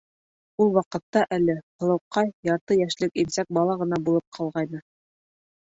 Ул 0.63 0.71
ваҡытта 0.77 1.21
әле 1.37 1.55
Һылыуҡай 1.83 2.33
ярты 2.49 2.81
йәшлек 2.81 3.23
имсәк 3.27 3.55
бала 3.61 3.79
ғына 3.85 4.05
булып 4.09 4.27
ҡалғайны. 4.41 4.83